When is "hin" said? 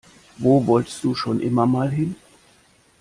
1.91-2.15